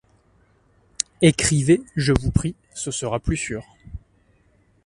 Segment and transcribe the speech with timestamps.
[1.21, 3.63] Écrivez, je vous prie, ce sera plus sûr.